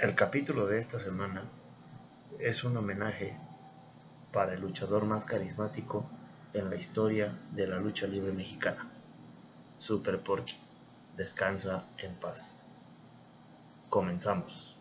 [0.00, 1.42] El capítulo de esta semana
[2.38, 3.36] es un homenaje
[4.32, 6.08] para el luchador más carismático
[6.54, 8.90] en la historia de la lucha libre mexicana,
[9.76, 10.56] Super Porky.
[11.18, 12.54] Descansa en paz.
[13.90, 14.79] Comenzamos.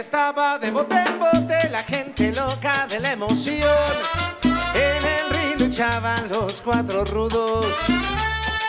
[0.00, 3.92] Estaba de bote en bote, la gente loca de la emoción.
[4.74, 7.66] En el ring luchaban los cuatro rudos,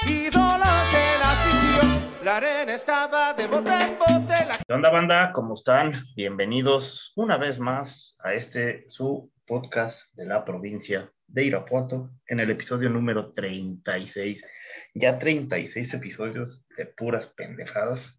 [0.06, 2.26] ídolos de la afición.
[2.26, 5.32] La arena estaba de bote en bote, la ¿Qué onda banda?
[5.32, 5.94] ¿Cómo están?
[6.18, 12.50] Bienvenidos una vez más a este su podcast de la provincia de Irapuato en el
[12.50, 14.44] episodio número 36.
[14.96, 18.18] Ya 36 episodios de puras pendejadas,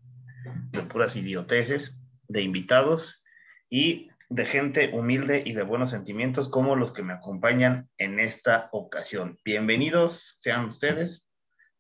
[0.70, 1.98] de puras idioteces,
[2.33, 3.22] de invitados
[3.69, 8.70] y de gente humilde y de buenos sentimientos como los que me acompañan en esta
[8.72, 9.38] ocasión.
[9.44, 11.27] Bienvenidos sean ustedes.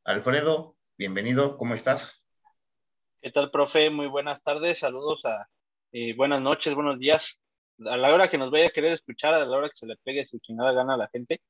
[0.04, 2.22] Alfredo, bienvenido, ¿cómo estás?
[3.22, 3.88] ¿Qué tal, profe?
[3.88, 5.48] Muy buenas tardes, saludos a
[5.92, 7.40] eh, buenas noches, buenos días.
[7.86, 9.96] A la hora que nos vaya a querer escuchar, a la hora que se le
[10.04, 11.40] pegue su chingada gana a la gente,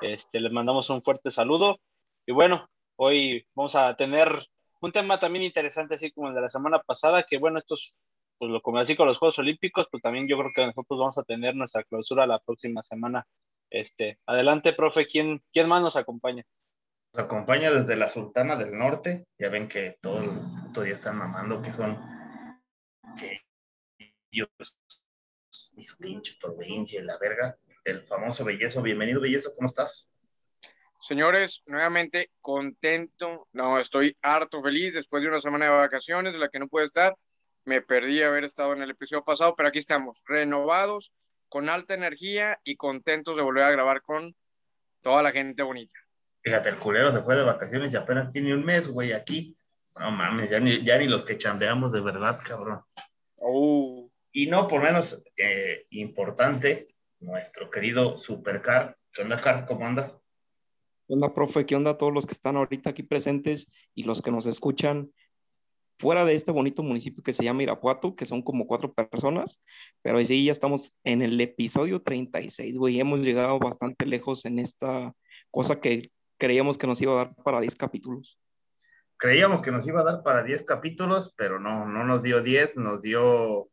[0.00, 1.78] este, les mandamos un fuerte saludo.
[2.26, 4.48] Y bueno, hoy vamos a tener
[4.80, 7.94] un tema también interesante, así como el de la semana pasada, que bueno, estos,
[8.42, 11.16] pues lo como así con los Juegos Olímpicos, pues también yo creo que nosotros vamos
[11.16, 13.24] a tener nuestra clausura la próxima semana.
[13.70, 16.42] Este, adelante, profe, ¿quién, quién más nos acompaña?
[17.14, 19.26] Nos acompaña desde la Sultana del Norte.
[19.38, 20.30] Ya ven que todo el
[20.64, 21.96] puto día están mamando que son
[23.16, 23.42] que
[24.32, 24.48] ellos
[25.76, 27.56] y su pinche provincia y la verga.
[27.84, 28.82] El famoso Bellezo.
[28.82, 30.12] Bienvenido, Bellezo, ¿cómo estás?
[31.00, 33.46] Señores, nuevamente contento.
[33.52, 36.86] No, estoy harto feliz después de una semana de vacaciones de la que no pude
[36.86, 37.14] estar.
[37.64, 41.12] Me perdí haber estado en el episodio pasado, pero aquí estamos, renovados,
[41.48, 44.34] con alta energía y contentos de volver a grabar con
[45.00, 45.94] toda la gente bonita.
[46.42, 49.56] Fíjate, el culero se fue de vacaciones y apenas tiene un mes, güey, aquí.
[49.98, 52.80] No mames, ya ni, ya ni los que chambeamos de verdad, cabrón.
[53.36, 56.88] Oh, Y no por menos eh, importante,
[57.20, 58.96] nuestro querido Supercar.
[59.12, 59.66] ¿Qué onda, Car?
[59.66, 60.18] ¿Cómo andas?
[61.06, 61.66] ¿Qué onda, profe?
[61.66, 65.12] ¿Qué onda a todos los que están ahorita aquí presentes y los que nos escuchan
[66.02, 69.60] fuera de este bonito municipio que se llama Irapuato, que son como cuatro personas?
[70.02, 72.98] Pero ahí sí, ya estamos en el episodio 36, güey.
[72.98, 75.14] Hemos llegado bastante lejos en esta
[75.52, 78.36] cosa que creíamos que nos iba a dar para 10 capítulos.
[79.16, 82.78] Creíamos que nos iba a dar para 10 capítulos, pero no, no nos dio 10,
[82.78, 83.68] nos dio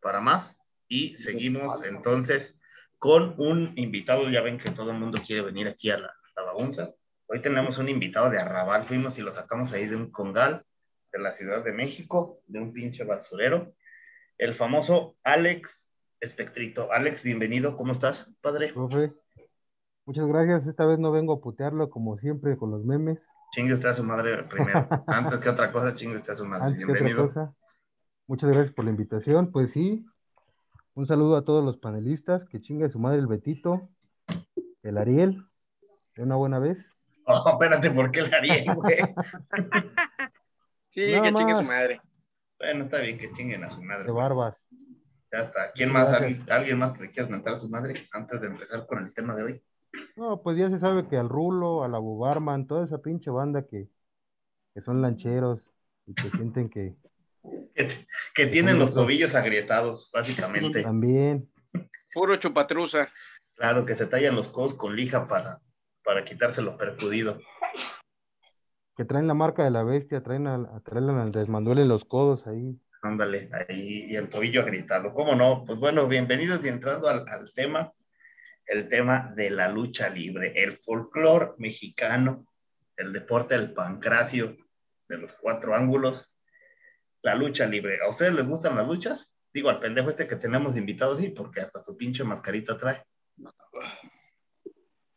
[0.00, 0.56] para más.
[0.88, 2.58] Y seguimos entonces
[2.98, 4.30] con un invitado.
[4.30, 6.94] Ya ven que todo el mundo quiere venir aquí a la, la bagunza.
[7.26, 8.84] Hoy tenemos un invitado de Arrabal.
[8.84, 10.64] Fuimos y lo sacamos ahí de un congal
[11.16, 13.72] de la Ciudad de México, de un pinche basurero.
[14.36, 15.90] El famoso Alex
[16.20, 16.92] Espectrito.
[16.92, 17.76] Alex, bienvenido.
[17.76, 18.72] ¿Cómo estás, padre?
[18.74, 19.14] Profe,
[20.04, 20.66] muchas gracias.
[20.66, 23.18] Esta vez no vengo a putearlo como siempre con los memes.
[23.52, 24.86] Chingue usted a su madre primero.
[25.06, 26.66] Antes que otra cosa, chingue usted a su madre.
[26.66, 27.54] Antes Bienvenido.
[28.26, 29.50] muchas gracias por la invitación.
[29.52, 30.04] Pues sí,
[30.92, 32.46] un saludo a todos los panelistas.
[32.50, 33.88] Que chingue su madre el Betito,
[34.82, 35.46] el Ariel,
[36.14, 36.76] de una buena vez.
[37.28, 38.98] Oh, espérate, ¿por qué la haría, güey?
[41.04, 41.66] sí, Nada que chingue su más.
[41.68, 42.00] madre.
[42.58, 44.04] Bueno, está bien que chinguen a su madre.
[44.04, 44.22] De güey.
[44.24, 44.60] barbas.
[45.32, 45.72] Ya está.
[45.74, 46.08] ¿Quién más?
[46.10, 49.12] ¿Alguien, alguien más que le quieras mentar a su madre antes de empezar con el
[49.12, 49.62] tema de hoy?
[50.16, 53.66] No, pues ya se sabe que al Rulo, a la Bubarman, toda esa pinche banda
[53.66, 53.88] que,
[54.74, 55.70] que son lancheros
[56.06, 56.96] y que sienten que
[57.74, 57.88] Que,
[58.34, 60.82] que tienen los tobillos agrietados, básicamente.
[60.82, 61.50] también.
[62.14, 63.08] Puro chupatruza.
[63.54, 65.60] Claro, que se tallan los codos con lija para,
[66.04, 67.38] para quitarse lo percudido.
[68.96, 72.80] Que traen la marca de la bestia, traen al, traen al desmanduele los codos ahí.
[73.02, 75.12] Ándale, ahí, y el tobillo agrietado.
[75.12, 75.64] ¿Cómo no?
[75.66, 77.92] Pues bueno, bienvenidos y entrando al, al tema,
[78.64, 82.46] el tema de la lucha libre, el folclore mexicano,
[82.96, 84.56] el deporte del pancracio,
[85.08, 86.32] de los cuatro ángulos,
[87.20, 87.98] la lucha libre.
[88.02, 89.34] ¿A ustedes les gustan las luchas?
[89.52, 93.04] Digo, al pendejo este que tenemos invitado, sí, porque hasta su pinche mascarita trae.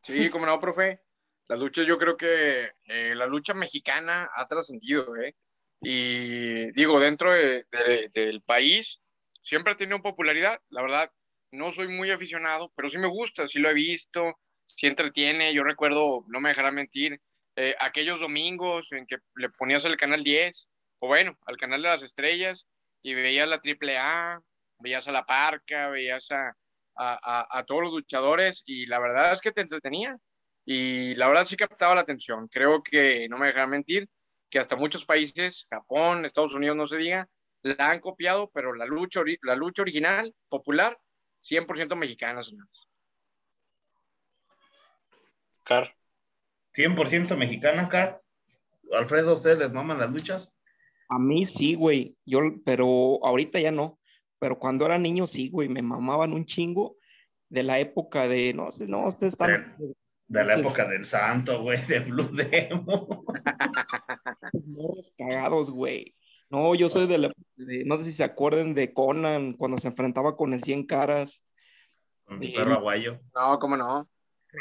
[0.02, 1.02] Sí, como no, profe.
[1.50, 5.36] Las luchas, yo creo que eh, la lucha mexicana ha trascendido, ¿eh?
[5.82, 9.02] Y digo, dentro de- de- del país,
[9.42, 10.60] siempre ha tenido popularidad.
[10.70, 11.12] La verdad,
[11.52, 14.36] no soy muy aficionado, pero sí me gusta, sí lo he visto,
[14.68, 15.54] sí entretiene.
[15.54, 17.20] Yo recuerdo, no me dejará mentir,
[17.56, 20.70] eh, aquellos domingos en que le ponías el canal 10,
[21.00, 22.68] o bueno, al canal de las estrellas,
[23.02, 24.40] y veías la triple A,
[24.80, 26.50] veías a la parca, veías a,
[26.96, 30.18] a, a, a todos los luchadores, y la verdad es que te entretenía.
[30.72, 32.48] Y la verdad sí captaba la atención.
[32.48, 34.08] Creo que, no me dejará mentir,
[34.52, 37.28] que hasta muchos países, Japón, Estados Unidos, no se diga,
[37.64, 40.96] la han copiado, pero la lucha, la lucha original, popular,
[41.42, 42.88] 100% mexicana, señores.
[45.64, 45.96] Car.
[46.76, 48.22] 100% mexicana, Car.
[48.94, 50.56] Alfredo, ¿ustedes les maman las luchas?
[51.08, 52.16] A mí sí, güey.
[52.26, 54.00] Yo, pero ahorita ya no.
[54.38, 55.68] Pero cuando era niño sí, güey.
[55.68, 56.96] Me mamaban un chingo
[57.50, 59.76] de la época de, no sé, no, ustedes están...
[60.30, 63.08] De, de la época del santo, güey, de Blue Demon.
[64.68, 66.16] Morros cagados, güey.
[66.50, 69.88] No, yo soy de la, de- no sé si se acuerden de Conan cuando se
[69.88, 71.44] enfrentaba con el 100 caras,
[72.26, 73.20] Con mi perro aguayo.
[73.36, 74.06] No, cómo no.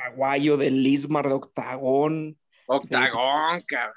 [0.06, 3.94] Aguayo del Lismar de Octagón, Octagón, cabrón.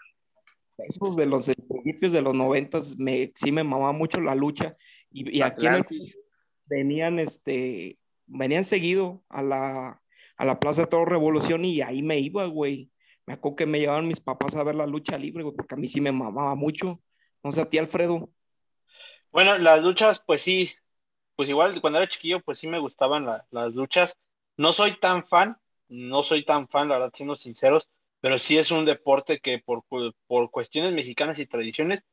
[0.78, 4.76] esos de los principios de los noventas, me, sí me mamaba mucho la lucha.
[5.10, 5.86] Y, y aquí el-
[6.66, 10.01] venían, este, venían seguido a la,
[10.42, 12.92] a la Plaza de Toro Revolución y ahí me iba, güey.
[13.28, 15.78] Me acuerdo que me llevaban mis papás a ver la lucha libre, güey, porque a
[15.78, 17.02] mí sí me mamaba mucho.
[17.44, 18.32] No sé, a ti, Alfredo.
[19.32, 20.72] Bueno, las luchas, pues sí,
[21.36, 24.18] pues igual cuando era chiquillo, pues sí me gustaban la- las luchas.
[24.58, 25.58] No soy tan fan,
[25.90, 27.90] no soy tan fan, la verdad, siendo sinceros,
[28.22, 29.84] pero sí es un deporte que por,
[30.28, 32.04] por cuestiones mexicanas y tradiciones,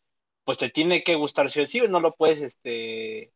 [0.44, 3.32] pues te tiene que gustar, sí o sí, no lo puedes, este,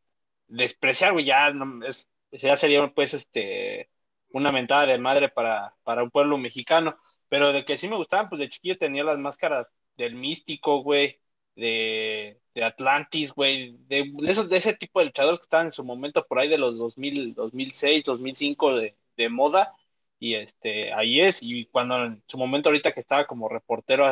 [0.49, 3.91] despreciar, güey, ya, no- es, ya sería, pues, este,
[4.33, 6.97] una mentada de madre para, para un pueblo mexicano,
[7.29, 11.21] pero de que sí me gustaban, pues de chiquillo tenía las máscaras del místico, güey,
[11.55, 15.85] de, de Atlantis, güey, de, de de ese tipo de luchadores que estaban en su
[15.85, 19.75] momento por ahí de los 2000, 2006, 2005 de, de moda,
[20.19, 24.07] y este, ahí es, y cuando en su momento ahorita que estaba como reportero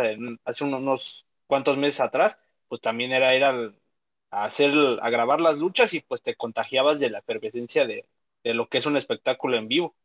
[0.44, 2.38] hace unos cuantos meses atrás,
[2.68, 3.76] pues también era ir al-
[4.30, 4.72] a hacer,
[5.02, 8.06] a grabar las luchas y pues te contagiabas de la efervescencia de,
[8.44, 9.96] de lo que es un espectáculo en vivo.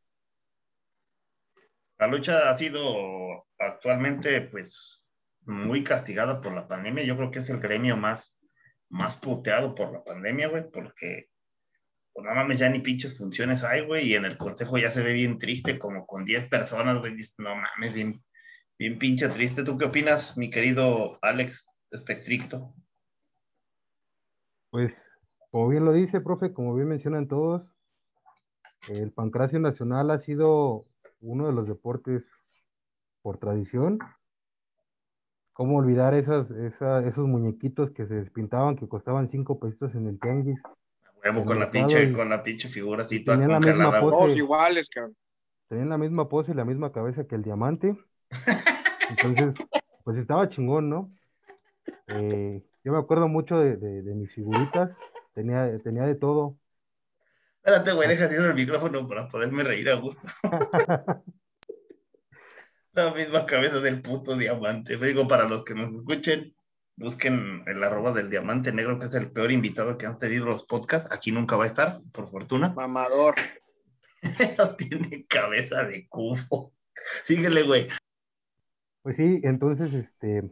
[1.98, 5.06] La lucha ha sido actualmente, pues,
[5.42, 7.04] muy castigada por la pandemia.
[7.04, 8.40] Yo creo que es el gremio más,
[8.90, 11.30] más puteado por la pandemia, güey, porque,
[12.14, 15.04] pues, no mames, ya ni pinches funciones hay, güey, y en el consejo ya se
[15.04, 18.24] ve bien triste, como con 10 personas, güey, no mames, bien,
[18.78, 19.64] bien pinche triste.
[19.64, 22.74] ¿Tú qué opinas, mi querido Alex Espectricto?
[24.70, 25.02] Pues,
[25.52, 27.74] como bien lo dice, profe, como bien mencionan todos,
[28.90, 30.86] el pancracio nacional ha sido
[31.26, 32.30] uno de los deportes
[33.22, 34.00] por tradición.
[35.54, 40.20] ¿Cómo olvidar esas, esa- esos muñequitos que se despintaban, que costaban cinco pesitos en el
[40.20, 40.60] tianguis?
[41.24, 44.00] Huevo con la pinche, y- con la pinche figura así toda Tenían la misma congelada,
[44.02, 44.14] güey.
[44.14, 44.38] pose.
[44.40, 45.16] Iguales, cabrón.
[45.70, 47.98] Tenían la misma pose y la misma cabeza que el diamante.
[49.10, 49.56] Entonces,
[50.04, 51.12] pues estaba chingón, ¿no?
[52.08, 54.96] Eh, yo me acuerdo mucho de, de- de mis figuritas.
[55.34, 56.58] Tenía, tenía de todo.
[57.66, 60.22] Espérate, güey, deja así el micrófono para poderme reír a gusto.
[62.94, 64.98] La misma cabeza del puto diamante.
[64.98, 66.56] Digo, para los que nos escuchen,
[66.96, 70.64] busquen el arroba del diamante negro, que es el peor invitado que han tenido los
[70.66, 71.12] podcasts.
[71.12, 72.70] Aquí nunca va a estar, por fortuna.
[72.76, 73.34] Mamador.
[74.78, 76.72] Tiene cabeza de cubo.
[77.24, 77.88] Síguele, güey.
[79.02, 80.44] Pues sí, entonces, este,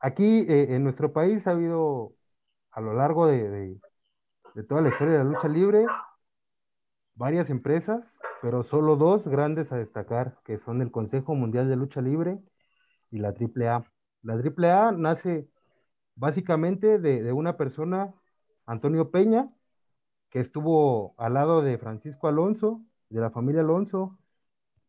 [0.00, 2.14] aquí eh, en nuestro país ha habido
[2.70, 3.80] a lo largo de, de-
[4.54, 5.84] de toda la historia de la lucha libre
[7.16, 8.04] varias empresas,
[8.42, 12.38] pero solo dos grandes a destacar, que son el Consejo Mundial de Lucha Libre
[13.10, 13.84] y la AAA.
[14.22, 15.48] La AAA nace
[16.14, 18.14] básicamente de, una persona,
[18.66, 19.50] Antonio Peña,
[20.30, 24.18] que estuvo al lado de Francisco Alonso, de la familia Alonso,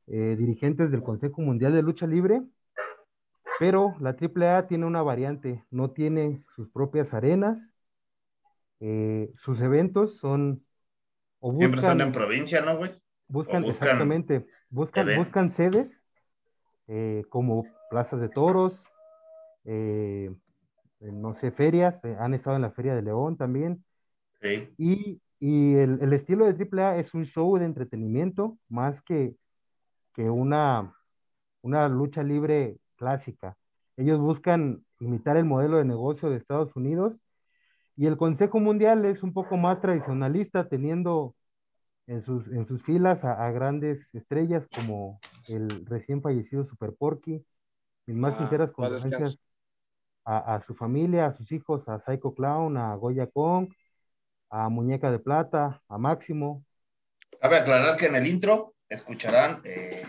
[0.08, 2.44] eh, dirigentes del Consejo Mundial de Lucha Libre,
[3.60, 7.72] pero la AAA tiene una variante, no tiene sus propias arenas,
[8.80, 10.67] eh, sus eventos son
[11.40, 12.92] o Siempre son buscan, en provincia, ¿no, güey?
[13.28, 16.02] buscan, buscan exactamente, buscan, buscan sedes
[16.88, 18.86] eh, como plazas de toros,
[19.66, 20.32] eh,
[21.02, 23.84] eh, no sé, ferias, eh, han estado en la Feria de León también,
[24.42, 24.70] Sí.
[24.78, 29.36] y, y el, el estilo de AAA es un show de entretenimiento más que,
[30.14, 30.94] que una,
[31.62, 33.58] una lucha libre clásica.
[33.98, 37.16] Ellos buscan imitar el modelo de negocio de Estados Unidos
[37.98, 41.36] y el Consejo Mundial es un poco más tradicionalista, teniendo
[42.08, 47.46] en sus, en sus filas a, a grandes estrellas como el recién fallecido Super Porky.
[48.08, 49.38] Mis más Ah, sinceras condolencias
[50.26, 53.70] a, a su familia, a sus hijos, a Psycho Clown, a Goya Kong,
[54.52, 56.66] a Muñeca de Plata, a Máximo.
[57.42, 60.06] Cabe aclarar que en el intro escucharán eh,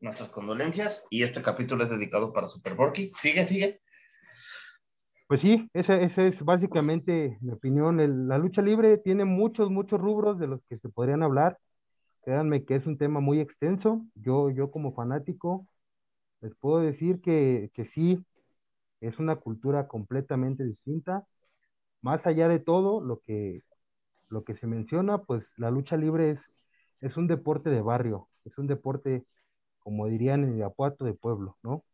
[0.00, 3.12] nuestras condolencias y este capítulo es dedicado para Super Porky.
[3.22, 3.81] Sigue, sigue.
[5.32, 8.00] Pues sí, esa, esa es básicamente mi opinión.
[8.00, 11.58] El- la lucha libre tiene muchos, muchos rubros de los que se podrían hablar.
[12.24, 14.04] Créanme que es un tema muy extenso.
[14.16, 15.66] Yo, yo como fanático,
[16.42, 18.24] les puedo decir que, que sí,
[19.00, 21.26] es una cultura completamente distinta.
[22.02, 23.62] Más allá de todo lo que,
[24.30, 26.50] lo que se menciona, pues la lucha libre es,
[27.02, 29.26] es un deporte de barrio, es un deporte,
[29.80, 31.84] como dirían en Irapuato, de pueblo, ¿no?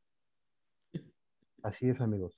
[1.62, 2.34] Así es, amigos.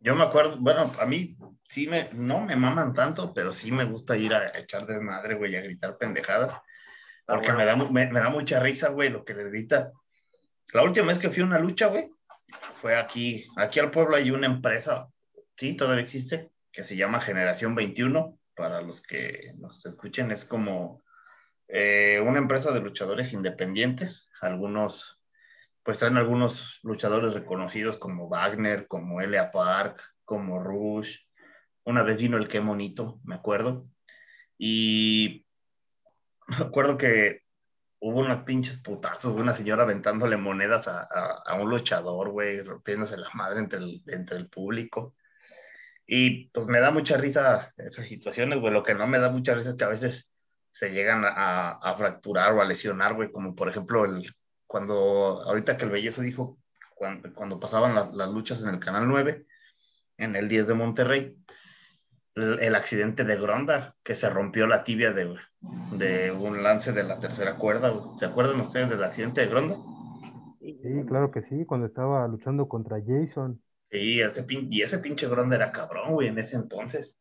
[0.00, 1.36] Yo me acuerdo, bueno, a mí
[1.68, 5.54] sí me, no me maman tanto, pero sí me gusta ir a echar desmadre, güey,
[5.56, 6.54] a gritar pendejadas.
[7.26, 9.92] Porque me, da, me, da mucha risa, güey, lo que les grita.
[10.72, 12.10] La última vez que fui a una lucha, güey,
[12.80, 13.46] fue aquí.
[13.56, 15.08] Aquí al pueblo hay una empresa,
[15.56, 18.36] sí, todavía existe, que se llama Generación 21.
[18.56, 21.04] Para los que nos escuchen, es como
[21.68, 24.28] eh, una empresa de luchadores independientes.
[24.40, 25.19] Algunos
[25.82, 31.18] pues traen algunos luchadores reconocidos como Wagner, como Elia Park, como Rush.
[31.84, 33.86] Una vez vino el Qué Monito, me acuerdo.
[34.58, 35.46] Y
[36.48, 37.42] me acuerdo que
[38.00, 43.30] hubo unos pinches putazos, una señora aventándole monedas a, a, un luchador, güey, rompiéndose la
[43.34, 45.14] madre entre el, entre el público.
[46.06, 48.72] Y pues me da mucha risa esas situaciones, güey.
[48.72, 50.30] Lo que no me da mucha risa es que a veces
[50.70, 54.24] se llegan a, a fracturar o a lesionar, güey, como por ejemplo el,
[54.70, 56.56] cuando, ahorita que el Belleza dijo,
[56.94, 59.44] cuando, cuando pasaban las, las, luchas en el Canal 9,
[60.16, 61.36] en el 10 de Monterrey,
[62.36, 65.34] el, el, accidente de Gronda, que se rompió la tibia de,
[65.98, 67.92] de un lance de la tercera cuerda.
[68.20, 69.74] ¿Se acuerdan ustedes del accidente de Gronda?
[70.60, 73.60] Sí, claro que sí, cuando estaba luchando contra Jason.
[73.90, 77.16] Sí, ese pin, y ese pinche Gronda era cabrón, güey, en ese entonces.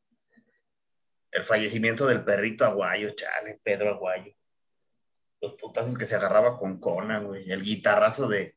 [1.31, 4.35] El fallecimiento del perrito Aguayo, chale, Pedro Aguayo
[5.41, 8.55] los putazos que se agarraba con Conan, güey, el guitarrazo de,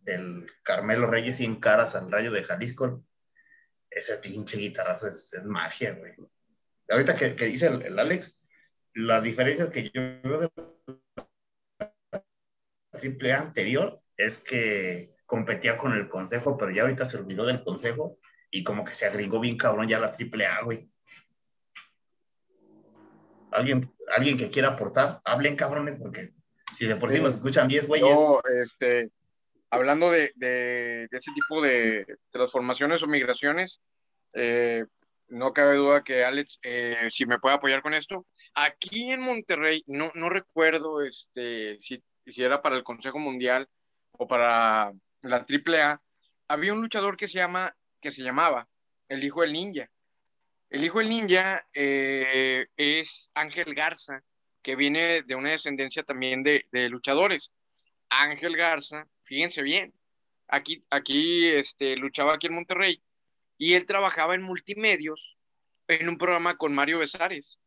[0.00, 3.04] del Carmelo Reyes en caras al rayo de Jalisco.
[3.90, 6.12] Ese pinche guitarrazo es, es magia, güey.
[6.88, 8.38] Ahorita que, que dice el, el, Alex,
[8.94, 10.50] la diferencia que yo veo de
[12.12, 17.46] la triple A anterior es que competía con el consejo, pero ya ahorita se olvidó
[17.46, 18.18] del consejo
[18.50, 20.90] y como que se agregó bien cabrón ya la triple A, güey.
[23.54, 26.32] ¿Alguien alguien que quiera aportar, hablen cabrones, porque
[26.76, 28.08] si de por sí nos escuchan 10 güeyes.
[28.08, 29.10] Yo, este,
[29.70, 33.80] hablando de, de, de, ese tipo de transformaciones o migraciones,
[34.32, 34.84] eh,
[35.28, 39.82] no cabe duda que Alex, eh, si me puede apoyar con esto, aquí en Monterrey,
[39.86, 43.68] no, no recuerdo este, si, si era para el Consejo Mundial
[44.12, 44.92] o para
[45.22, 46.00] la AAA,
[46.48, 48.68] había un luchador que se, llama, que se llamaba
[49.08, 49.90] el Hijo del Ninja.
[50.70, 54.22] El hijo del ninja eh, es Ángel Garza,
[54.62, 57.52] que viene de una descendencia también de, de, luchadores.
[58.08, 59.92] Ángel Garza, fíjense bien,
[60.48, 63.02] aquí, aquí este, luchaba aquí en Monterrey
[63.58, 65.36] y él trabajaba en multimedios
[65.88, 67.58] en un programa con Mario Besares,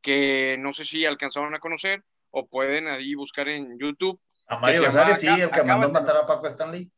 [0.00, 4.20] que no sé si alcanzaron a conocer o pueden ahí buscar en YouTube.
[4.46, 6.90] A Mario Besares, sí, el que mandó matar a Paco Stanley.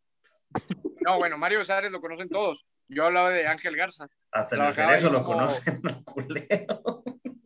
[1.00, 2.64] No, bueno, Mario Besares lo conocen todos.
[2.88, 4.08] Yo hablaba de Ángel Garza.
[4.30, 5.38] Hasta el eso lo como...
[5.38, 5.80] conocen,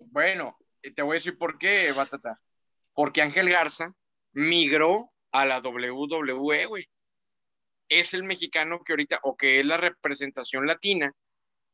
[0.07, 2.41] Bueno, te voy a decir por qué, Batata.
[2.93, 3.95] Porque Ángel Garza
[4.33, 6.89] migró a la WWE, güey.
[7.89, 11.13] Es el mexicano que ahorita, o que es la representación latina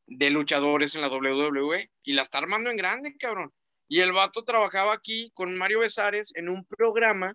[0.07, 3.51] de luchadores en la WWE y la está armando en grande, cabrón.
[3.87, 7.33] Y el vato trabajaba aquí con Mario Besares en un programa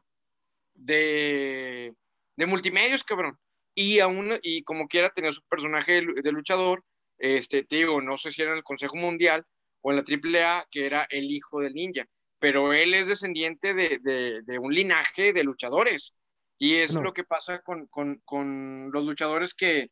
[0.74, 1.94] de,
[2.36, 3.38] de multimedios, cabrón
[3.74, 6.84] y aún, y como quiera, tenía su personaje de, luchador,
[7.18, 9.44] este, te digo, no sé si era en el Consejo Mundial
[9.82, 12.06] o en la AAA, que era el hijo del ninja,
[12.38, 16.14] pero él es descendiente de, de, de un linaje de luchadores,
[16.60, 17.02] y es no.
[17.02, 19.90] lo que pasa con, con, con, los luchadores que,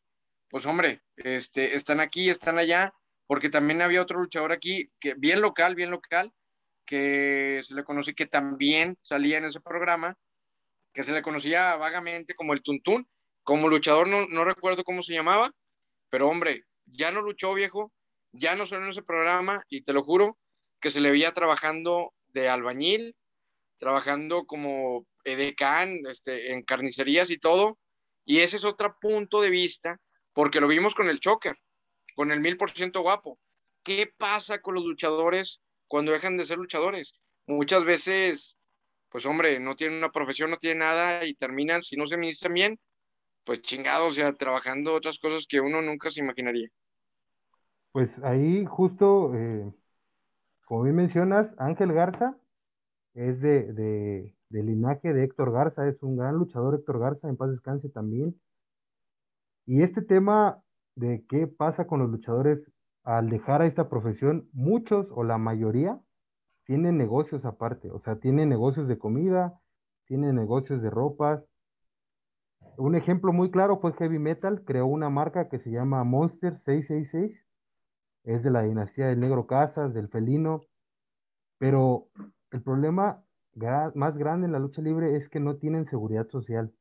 [0.49, 2.93] pues hombre, este, están aquí, están allá,
[3.25, 6.31] porque también había otro luchador aquí, que bien local, bien local,
[6.85, 10.15] que se le conoce que también salía en ese programa,
[10.93, 13.07] que se le conocía vagamente como el Tuntún,
[13.49, 15.51] como luchador no, no, recuerdo cómo se llamaba,
[16.11, 17.91] pero hombre, ya no luchó viejo,
[18.31, 20.37] ya no salió en ese programa y te lo juro
[20.79, 23.15] que se le veía trabajando de albañil,
[23.79, 27.79] trabajando como edecán, este, en carnicerías y todo.
[28.23, 29.97] Y ese es otro punto de vista,
[30.31, 31.57] porque lo vimos con el choker,
[32.13, 33.39] con el mil por ciento guapo.
[33.81, 37.13] ¿Qué pasa con los luchadores cuando dejan de ser luchadores?
[37.47, 38.59] Muchas veces,
[39.09, 42.53] pues hombre, no tienen una profesión, no tienen nada y terminan, si no se administran
[42.53, 42.79] bien,
[43.43, 46.69] pues chingado, o sea, trabajando otras cosas que uno nunca se imaginaría.
[47.91, 49.71] Pues ahí justo, eh,
[50.65, 52.37] como bien mencionas, Ángel Garza
[53.13, 57.37] es de, de, de, linaje de Héctor Garza, es un gran luchador Héctor Garza, en
[57.37, 58.39] paz descanse también.
[59.65, 60.61] Y este tema
[60.95, 62.71] de qué pasa con los luchadores
[63.03, 65.99] al dejar a esta profesión, muchos o la mayoría
[66.65, 69.59] tienen negocios aparte, o sea, tienen negocios de comida,
[70.05, 71.43] tienen negocios de ropas,
[72.77, 77.45] Un ejemplo muy claro fue Heavy Metal, creó una marca que se llama Monster 666,
[78.23, 80.61] es de la dinastía del Negro Casas, del Felino,
[81.57, 82.07] pero
[82.51, 83.23] el problema
[83.95, 86.73] más grande en la lucha libre es que no tienen seguridad social,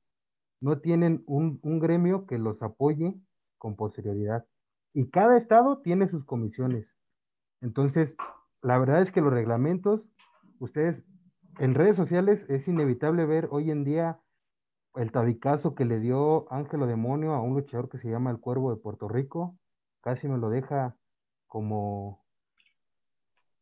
[0.61, 3.15] no tienen un, un gremio que los apoye
[3.59, 4.47] con posterioridad.
[4.95, 6.97] Y cada estado tiene sus comisiones.
[7.61, 8.17] Entonces,
[8.63, 10.09] la verdad es que los reglamentos,
[10.59, 11.03] ustedes
[11.59, 14.21] en redes sociales es inevitable ver hoy en día
[14.99, 18.71] el tabicazo que le dio Ángelo Demonio a un luchador que se llama el Cuervo
[18.71, 19.57] de Puerto Rico.
[20.01, 20.97] Casi me lo deja
[21.47, 22.25] como,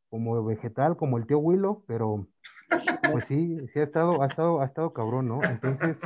[0.09, 2.27] como vegetal, como el tío Willow, pero
[3.13, 5.43] pues sí, sí ha estado, ha estado, ha estado cabrón, ¿no?
[5.45, 6.01] Entonces,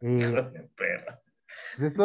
[0.00, 0.68] eh,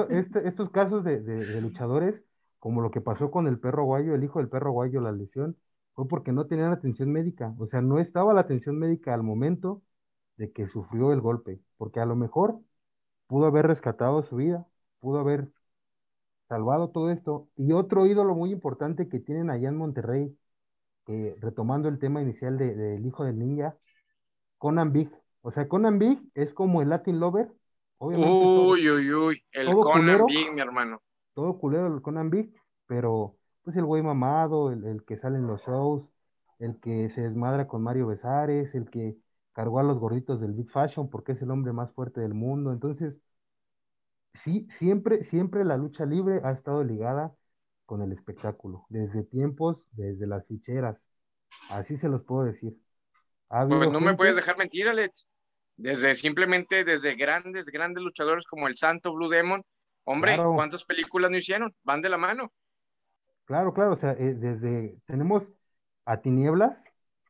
[0.10, 2.24] este, estos casos de, de, luchadores,
[2.58, 5.56] como lo que pasó con el perro guayo, el hijo del perro guayo, la lesión,
[5.94, 9.84] fue porque no tenían atención médica, o sea, no estaba la atención médica al momento
[10.38, 12.60] de que sufrió el golpe, porque a lo mejor
[13.28, 14.68] pudo haber rescatado su vida,
[15.00, 15.48] pudo haber
[16.50, 17.48] salvado todo esto.
[17.56, 20.38] Y otro ídolo muy importante que tienen allá en Monterrey,
[21.40, 23.78] retomando el tema inicial del hijo del ninja,
[24.58, 25.10] Conan Big.
[25.42, 27.50] O sea, Conan Big es como el Latin Lover.
[27.98, 31.02] Obviamente, uy, uy, uy, el Conan Big, mi hermano.
[31.34, 32.54] Todo culero el Conan Big,
[32.88, 36.04] pero pues el güey mamado, el, el que sale en los shows,
[36.60, 39.16] el que se desmadra con Mario Besares, el que
[39.54, 42.72] cargó a los gorditos del Big Fashion porque es el hombre más fuerte del mundo.
[42.72, 43.22] Entonces,
[44.44, 47.34] sí, siempre, siempre la lucha libre ha estado ligada
[47.86, 51.04] con el espectáculo, desde tiempos, desde las ficheras.
[51.70, 52.78] Así se los puedo decir.
[53.48, 55.28] Pues no me puedes dejar mentir, Alex.
[55.76, 59.64] Desde simplemente desde grandes, grandes luchadores como el Santo Blue Demon.
[60.04, 61.74] Hombre, ¿cuántas películas no hicieron?
[61.84, 62.52] Van de la mano.
[63.46, 65.44] Claro, claro, o sea, eh, desde tenemos
[66.06, 66.84] a Tinieblas,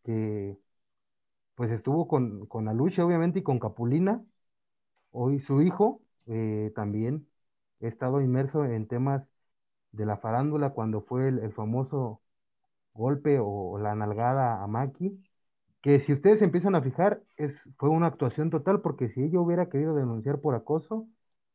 [0.03, 0.57] que
[1.59, 4.23] pues estuvo con, con Aluche, obviamente, y con Capulina.
[5.11, 7.27] Hoy su hijo eh, también
[7.81, 9.27] ha estado inmerso en temas
[9.91, 12.21] de la farándula cuando fue el, famoso
[12.93, 15.21] golpe o, la nalgada a Maki,
[15.81, 19.67] que si ustedes empiezan a fijar, es, fue una actuación total, porque si ella hubiera
[19.67, 21.09] querido denunciar por acoso,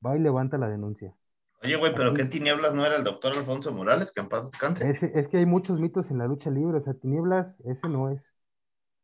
[0.04, 1.14] va y levanta la denuncia.
[1.62, 4.12] Oye, güey, pero ¿qué Tinieblas no era el doctor Alfonso Morales?
[4.12, 4.86] Que en paz descanse.
[5.14, 8.34] es que hay muchos mitos en la lucha libre, o sea, Tinieblas, ese no es.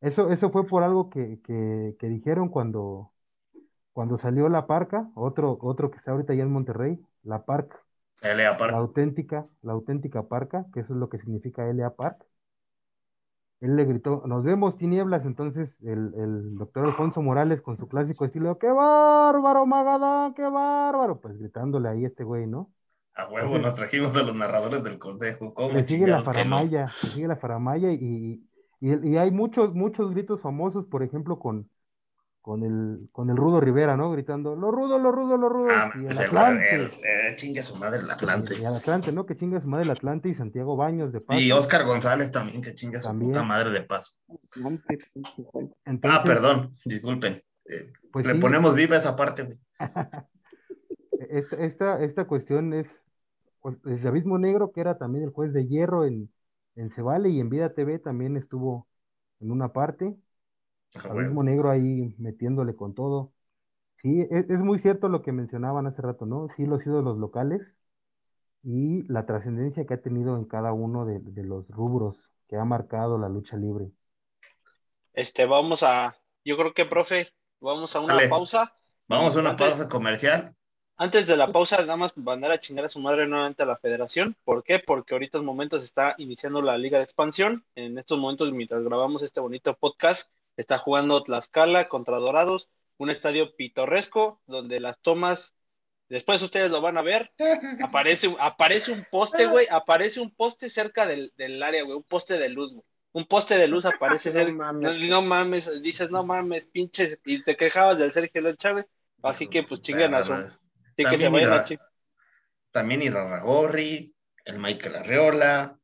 [0.00, 3.12] Eso, eso fue por algo que, que, dijeron cuando,
[3.92, 7.80] cuando salió la parca, otro, otro que está ahorita allá en Monterrey, la parca.
[8.22, 8.72] LA Park.
[8.72, 12.24] La auténtica, la auténtica parca, que eso es lo que significa LA Park.
[13.60, 18.24] Él le gritó, nos vemos tinieblas, entonces el, el doctor Alfonso Morales con su clásico
[18.24, 21.20] estilo, ¡qué bárbaro, Magadán, qué bárbaro!
[21.20, 22.70] Pues gritándole ahí a este güey, ¿no?
[23.14, 25.52] A huevo, nos trajimos a los narradores del consejo.
[25.52, 28.42] ¿Cómo le sigue la faramaya, le sigue la faramaya y,
[28.80, 31.68] y, hay muchos, muchos gritos famosos, por ejemplo, con,
[32.40, 34.10] con el, con el Rudo Rivera, ¿no?
[34.10, 35.68] Gritando, lo rudo, lo rudo, lo rudo.
[35.70, 36.84] Ah, y el Atlante.
[36.84, 38.54] Eh, chingue su madre el Atlante.
[38.58, 39.26] Y, el Atlante, ¿no?
[39.26, 41.38] Que chingue su madre el Atlante y Santiago Baños de Paso.
[41.38, 44.14] Y Oscar González también, que chingue su puta madre de Paso.
[46.04, 47.42] ah, perdón, disculpen.
[47.66, 49.60] Eh, pues le ponemos viva esa parte, güey.
[51.30, 52.86] esta, esta, esta cuestión es
[53.60, 56.30] pues, el Abismo Negro, que era también el juez de hierro en,
[56.76, 58.88] en Cebale y en Vida TV también estuvo
[59.40, 60.16] en una parte.
[61.04, 63.32] el mismo negro ahí metiéndole con todo.
[64.02, 66.48] Sí, es, es, muy cierto lo que mencionaban hace rato, ¿no?
[66.56, 67.60] Sí, los ídolos locales
[68.62, 72.64] y la trascendencia que ha tenido en cada uno de, de, los rubros que ha
[72.64, 73.90] marcado la lucha libre.
[75.12, 77.28] Este, vamos a, yo creo que, profe,
[77.60, 78.74] vamos a una pausa.
[79.06, 80.56] Vamos a una pausa comercial
[81.00, 83.78] antes de la pausa, nada más mandar a chingar a su madre nuevamente a la
[83.78, 84.36] federación.
[84.44, 84.80] ¿Por qué?
[84.80, 87.64] Porque ahorita en momentos está iniciando la liga de expansión.
[87.74, 93.56] En estos momentos, mientras grabamos este bonito podcast, está jugando Tlaxcala contra Dorados, un estadio
[93.56, 95.54] pitorresco donde las tomas,
[96.10, 97.32] después ustedes lo van a ver,
[97.82, 102.50] aparece, aparece un poste, güey, aparece un poste cerca del, área, güey, un poste de
[102.50, 102.84] luz, güey.
[103.12, 104.72] Un poste de luz aparece cerca.
[104.72, 105.80] No, mames.
[105.80, 108.86] dices, no mames, pinches, y te quejabas del Sergio López Chávez.
[109.22, 110.34] Así que pues chingan a su
[112.70, 115.78] también, Irarragorri, el Michael Arreola,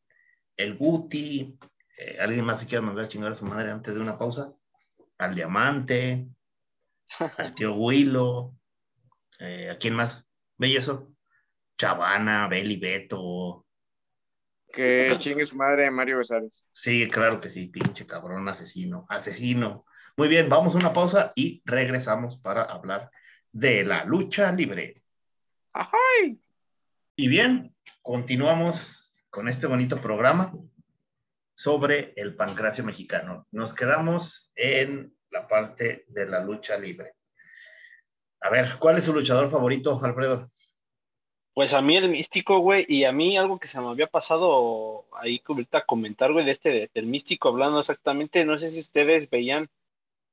[0.57, 1.59] el Guti,
[1.99, 4.53] eh, alguien más que quiera mandar a chingar a su madre antes de una pausa,
[5.19, 6.29] al Diamante,
[7.39, 8.57] al tío Huilo,
[9.39, 10.27] eh, ¿a quién más?
[10.57, 11.13] ¿Ve eso?
[11.77, 13.67] Chavana, Beli Beto.
[14.73, 16.67] Que chingue su madre Mario Besares.
[16.73, 19.87] Sí, claro que sí, pinche cabrón, asesino, asesino.
[20.17, 23.11] Muy bien, vamos a una pausa y regresamos para hablar
[23.53, 25.03] de la lucha libre.
[27.17, 30.53] Y bien, continuamos con este bonito programa
[31.55, 33.47] sobre el pancracio mexicano.
[33.51, 37.15] Nos quedamos en la parte de la lucha libre.
[38.41, 40.51] A ver, ¿cuál es su luchador favorito, Alfredo?
[41.55, 45.07] Pues a mí el místico, güey, y a mí algo que se me había pasado
[45.13, 49.71] ahí ahorita comentar, güey, de este, del místico hablando exactamente, no sé si ustedes veían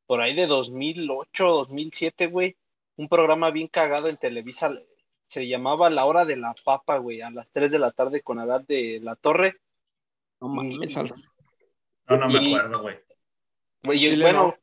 [0.05, 2.57] por ahí de 2008, 2007, güey,
[2.97, 4.75] un programa bien cagado en Televisa,
[5.33, 8.39] se llamaba La Hora de la Papa, güey, a las 3 de la tarde con
[8.39, 9.55] edad de la Torre.
[10.39, 10.77] No mames.
[12.07, 12.99] No, no me Y- acuerdo, güey.
[13.83, 14.57] Güey, y Chile, bueno, no.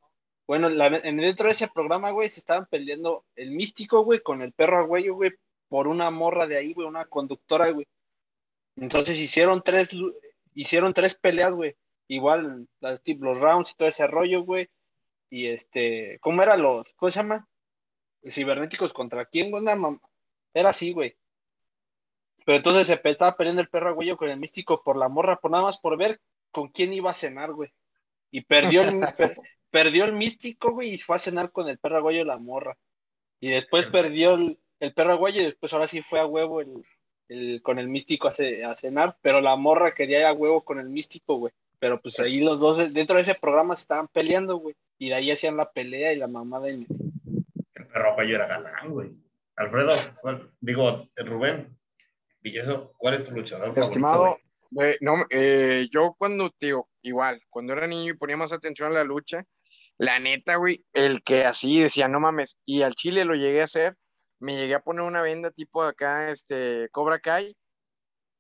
[0.47, 4.43] bueno, la- en dentro de ese programa, güey, se estaban peleando el místico, güey, con
[4.43, 5.33] el perro agüello, güey,
[5.69, 7.87] por una morra de ahí, güey, una conductora, güey.
[8.77, 9.91] Entonces hicieron tres,
[10.55, 11.77] hicieron tres peleas, güey.
[12.09, 14.69] Igual las, los rounds y todo ese rollo, güey.
[15.31, 17.47] Y este, ¿cómo eran los, cómo se llama?
[18.29, 19.77] Cibernéticos contra quién, güey, Una
[20.55, 21.17] Era así, güey.
[22.45, 25.51] Pero entonces se estaba peleando el perro agüello con el místico por la morra, por
[25.51, 27.71] nada más por ver con quién iba a cenar, güey.
[28.31, 29.39] Y perdió el, per-
[29.71, 32.77] perdió el místico, güey, y fue a cenar con el perro y la morra.
[33.41, 36.83] Y después perdió el, el perro y después ahora sí fue a huevo el,
[37.29, 40.63] el- con el místico a, ce- a cenar, pero la morra quería ir a huevo
[40.65, 41.53] con el místico, güey.
[41.79, 44.75] Pero pues ahí los dos dentro de ese programa se estaban peleando, güey.
[44.99, 46.71] Y de ahí hacían la pelea y la mamada.
[46.71, 46.87] y-
[47.75, 49.11] El perro Aguayo era galán, güey.
[49.61, 51.79] Alfredo, ¿cuál- digo, Rubén,
[52.41, 53.83] Villeso, ¿cuál es tu luchador favorito?
[53.83, 54.39] Estimado,
[54.71, 58.95] güey, no, eh, yo cuando, tío, igual, cuando era niño y ponía más atención a
[58.95, 59.45] la lucha,
[59.99, 63.65] la neta, güey, el que así decía, no mames, y al chile lo llegué a
[63.65, 63.97] hacer,
[64.39, 67.55] me llegué a poner una venda tipo acá, este, Cobra Kai,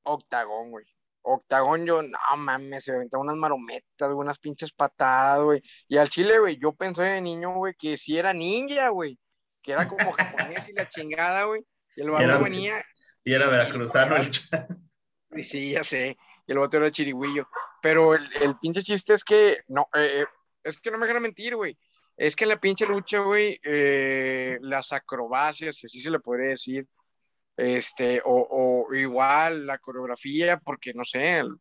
[0.04, 0.86] Octagón, güey.
[1.20, 5.60] Octagón, yo, no mames, se aventaba unas marometas, unas pinches patadas, güey.
[5.86, 9.18] Y al chile, güey, yo pensé de niño, güey, que si era ninja, güey,
[9.62, 11.62] que era como japonés y la chingada, güey.
[11.96, 12.84] Y el vato venía,
[13.24, 14.30] Y era veracruzano el
[15.36, 16.16] y Sí, ya sé.
[16.46, 17.48] Y el vato era chirigüillo.
[17.82, 20.26] Pero el, el pinche chiste es que, no, eh, eh,
[20.64, 21.78] es que no me dejan mentir, güey.
[22.16, 26.50] Es que en la pinche lucha, güey, eh, las acrobacias, si así se le podría
[26.50, 26.86] decir,
[27.56, 31.54] este, o, o igual la coreografía, porque no sé, el-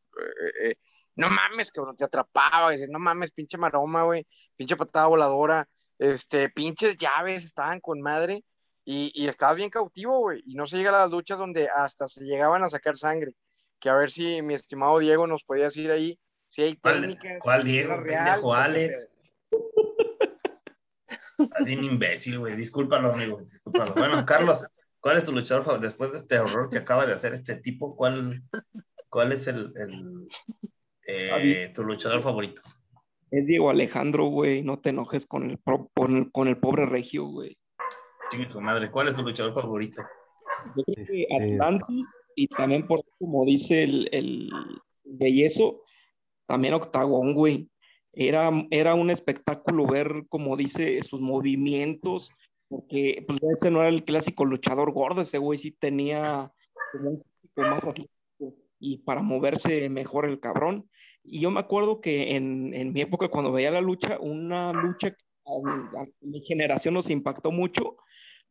[0.64, 0.76] eh,
[1.16, 5.66] no mames, cabrón, te atrapaba, dices, no mames, pinche maroma, güey, pinche patada voladora,
[6.00, 8.44] este, pinches llaves estaban con madre
[8.86, 12.08] y, y estabas bien cautivo, güey, y no se llega a las luchas donde hasta
[12.08, 13.34] se llegaban a sacar sangre,
[13.80, 17.40] que a ver si mi estimado Diego nos podía decir ahí si hay ¿Cuál, técnicas.
[17.42, 17.98] cuál Diego?
[17.98, 19.10] real, Alex.
[21.64, 22.56] Bien imbécil, güey.
[22.56, 23.42] Discúlpalo, amigo.
[23.42, 23.94] Discúlpalo.
[23.94, 24.66] Bueno, Carlos,
[25.00, 25.88] ¿cuál es tu luchador favorito?
[25.88, 28.44] Después de este horror que acaba de hacer este tipo, ¿cuál,
[29.10, 30.28] cuál es el, el,
[31.04, 32.62] eh, tu luchador favorito?
[33.32, 34.63] Es Diego Alejandro, güey.
[34.63, 37.58] No te enojes con el, pro- con el, con el pobre regio, güey.
[38.32, 38.89] Chingue su madre.
[38.92, 40.02] ¿Cuál es tu luchador favorito?
[40.76, 44.50] Yo creo que Este- Atlantis y también por como dice el, el
[45.04, 45.82] Bellezo,
[46.48, 47.70] también Octagón, güey.
[48.13, 52.32] Era, era un espectáculo ver, como dice, sus movimientos,
[52.68, 56.52] porque pues ese no era el clásico luchador gordo, ese güey sí tenía
[56.92, 57.24] como un
[57.56, 60.89] más atlético y para moverse mejor el cabrón.
[61.32, 65.12] Y yo me acuerdo que en, en mi época, cuando veía la lucha, una lucha
[65.12, 67.98] que a, a mi generación nos impactó mucho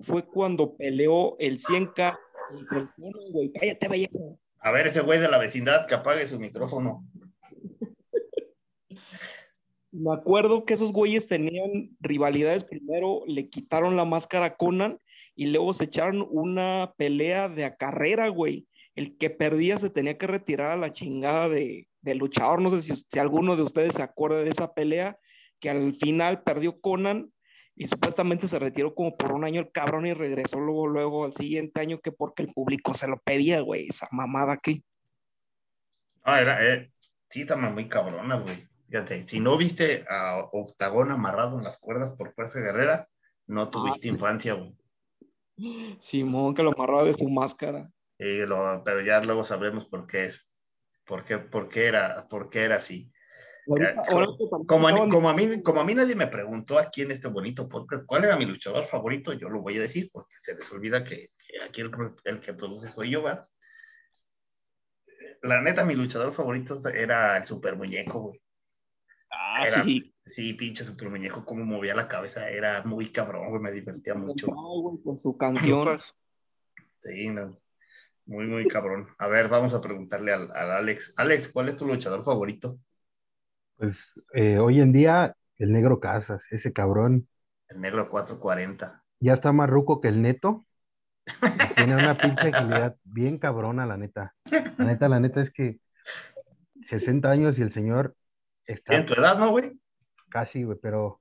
[0.01, 2.17] fue cuando peleó el 100K
[2.49, 3.53] contra el güey.
[3.53, 4.23] Cállate, belleza.
[4.61, 7.05] A ver, ese güey de la vecindad que apague su micrófono.
[9.91, 12.63] Me acuerdo que esos güeyes tenían rivalidades.
[12.63, 15.01] Primero le quitaron la máscara a Conan
[15.35, 18.68] y luego se echaron una pelea de a carrera, güey.
[18.99, 22.61] El que perdía se tenía que retirar a la chingada de, de luchador.
[22.61, 25.21] No sé si, si alguno de ustedes se acuerda de esa pelea,
[25.61, 27.33] que al final perdió Conan
[27.77, 31.33] y supuestamente se retiró como por un año el cabrón y regresó luego, luego al
[31.33, 33.87] siguiente año que porque el público se lo pedía, güey.
[33.89, 34.83] Esa mamada aquí.
[36.25, 36.91] Ah, era, eh,
[37.31, 38.67] sí, estaban muy cabronas, güey.
[38.89, 43.09] Fíjate, si no viste a Octagón amarrado en las cuerdas por fuerza guerrera,
[43.47, 44.75] no tuviste infancia, güey.
[46.01, 47.89] Simón que lo amarraba de su máscara.
[48.19, 50.47] Y lo- pero ya luego sabremos por qué es.
[51.05, 53.11] Por qué, por qué era, por qué era así.
[53.67, 54.03] Ahorita-
[54.67, 57.69] Como a, como, a mí, como a mí nadie me preguntó aquí en este bonito
[57.69, 61.05] podcast cuál era mi luchador favorito, yo lo voy a decir porque se les olvida
[61.05, 61.91] que, que aquí el,
[62.25, 63.49] el que produce soy yo, ¿va?
[65.43, 68.41] La neta, mi luchador favorito era el super muñeco, güey.
[69.31, 70.15] Ah, Era- sí.
[70.27, 74.47] Sí, pinche super muñeco, cómo movía la cabeza, era muy cabrón, güey, me divertía mucho.
[74.49, 75.87] Ay, güey, con su canción.
[76.99, 77.59] Sí, no.
[78.29, 79.09] Muy, muy cabrón.
[79.19, 81.13] A ver, vamos a preguntarle al, al Alex.
[81.17, 82.79] Alex, ¿cuál es tu luchador favorito?
[83.77, 87.29] Pues eh, hoy en día, el negro Casas, ese cabrón,
[87.71, 89.03] El negro 440.
[89.21, 90.67] ya está más ruco que el neto.
[91.75, 94.35] Tiene una pinche agilidad bien cabrona, la neta.
[94.77, 95.81] La neta, la neta es que
[96.83, 98.17] 60 años y el señor
[98.67, 99.79] está ¿En tu edad, no, güey?
[100.31, 101.21] casi, güey, pero,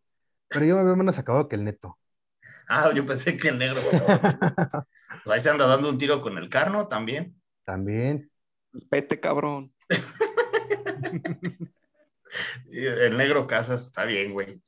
[0.52, 1.98] pero yo me veo menos acabado que el neto.
[2.68, 3.82] Ah, yo pensé que el negro.
[5.24, 7.42] pues ahí se anda dando un tiro con el carno también.
[7.66, 8.32] También.
[8.74, 9.74] Respete, cabrón.
[12.70, 14.62] Y El negro Casas está bien, güey.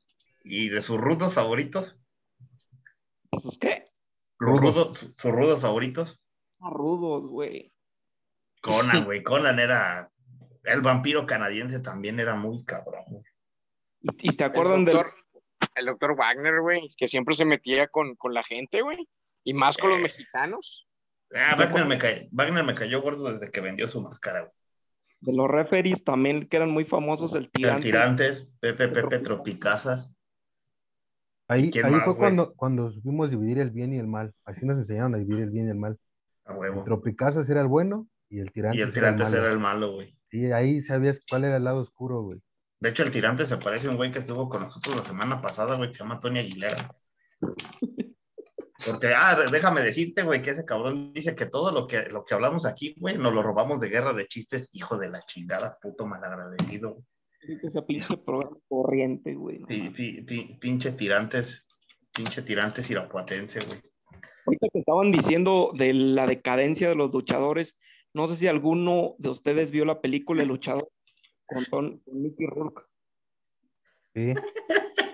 [0.43, 1.99] ¿Y de sus rudos favoritos?
[3.31, 3.91] ¿Esos qué?
[4.39, 6.21] ¿Los rudos, sus rudos favoritos?
[6.61, 7.73] Ah, Rudos, güey.
[8.61, 9.21] Conan, güey.
[9.23, 10.09] Conan era.
[10.63, 13.03] El vampiro canadiense también era muy cabrón.
[13.07, 13.23] güey.
[14.01, 14.95] ¿Y, te El acuerdan del...
[14.95, 15.13] doctor,
[15.75, 19.07] el doctor Wagner, güey, que siempre se metía con, con la gente, güey.
[19.43, 20.03] Y más con los Eh.
[20.03, 20.87] mexicanos.
[21.35, 24.51] Ah, Wagner me, cayó, Wagner me cayó gordo desde que vendió su máscara, güey.
[25.21, 27.81] de los referees también que eran muy famosos, el El tirante.
[27.83, 30.13] Tirantes, Pepe, Pepe, Tropicazas.
[31.47, 32.19] Ahí, ¿Quién ahí más, fue güey?
[32.21, 34.33] cuando, cuando supimos dividir el bien y el mal.
[34.45, 35.99] Así nos enseñaron a dividir el bien y el mal.
[36.45, 36.83] A El huevo.
[36.83, 40.15] Tropicazas era el bueno y el tirante Y el Tirantes era el malo, güey.
[40.31, 42.39] Y ahí sabías cuál era el lado oscuro, güey.
[42.79, 45.41] De hecho, el tirante se parece a un güey que estuvo con nosotros la semana
[45.41, 46.87] pasada, güey, que se llama Tony Aguilera.
[48.91, 52.33] Porque, ah, déjame decirte, güey, que ese cabrón dice que todo lo que, lo que
[52.33, 56.05] hablamos aquí, güey, nos lo robamos de guerra de chistes, hijo de la chingada, puto
[56.07, 56.97] malagradecido.
[57.63, 59.59] Ese pinche programa corriente, güey.
[59.59, 61.65] no Pi- pi- pi- pinche tirantes,
[62.15, 63.79] pinche tirantes irapuatense, güey.
[64.45, 67.77] Ahorita que estaban diciendo de la decadencia de los luchadores,
[68.13, 70.89] no sé si alguno de ustedes vio la película El Luchador
[71.45, 72.81] con, con Mickey Rourke.
[74.15, 74.33] Sí.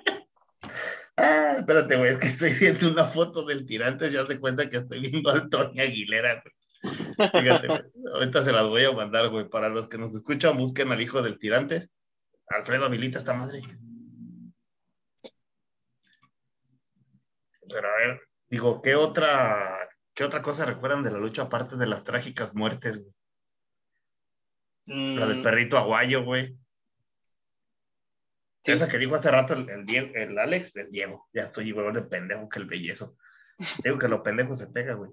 [1.18, 4.70] Ah, espérate, güey, es que estoy viendo una foto del tirantes y haz de cuenta
[4.70, 6.54] que estoy viendo al Tony Aguilera, güey.
[7.32, 7.82] Fíjate, güey,
[8.14, 9.48] ahorita se las voy a mandar, güey.
[9.50, 11.88] Para los que nos escuchan, busquen al hijo del tirante.
[12.50, 13.62] Alfredo habilita esta madre.
[17.68, 21.88] Pero a ver, digo, ¿qué otra, qué otra cosa recuerdan de la lucha aparte de
[21.88, 23.14] las trágicas muertes, güey?
[24.88, 26.56] La del Mm, perrito aguayo, güey.
[28.66, 28.72] Sí.
[28.72, 31.28] Esa que dijo hace rato el, el, Diego- el Alex del Diego.
[31.34, 33.16] Ya estoy igual de pendejo que el bellezo.
[33.84, 35.12] Digo que lo pendejo se pega, güey.